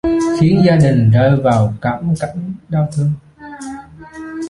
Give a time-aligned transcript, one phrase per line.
[0.39, 3.11] Khiến gia đình rơi vào cám cảnh đau thương